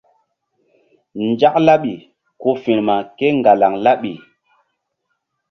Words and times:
Nzak 1.27 1.55
laɓi 1.67 1.93
ku 2.41 2.49
firma 2.63 2.95
kéŋgalaŋ 3.17 3.73
laɓi. 3.85 4.11